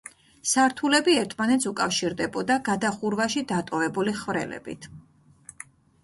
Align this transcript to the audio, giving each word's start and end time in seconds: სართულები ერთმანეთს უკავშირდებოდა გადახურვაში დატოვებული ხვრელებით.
სართულები 0.51 1.13
ერთმანეთს 1.23 1.67
უკავშირდებოდა 1.71 2.55
გადახურვაში 2.69 3.43
დატოვებული 3.51 4.15
ხვრელებით. 4.23 4.89